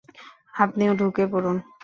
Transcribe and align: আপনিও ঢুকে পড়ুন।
আপনিও 0.55 0.91
ঢুকে 0.95 1.23
পড়ুন। 1.31 1.57